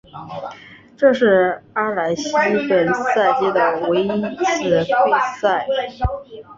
[0.97, 2.31] 这是阿莱西
[2.67, 5.67] 本赛季的唯一一次退赛。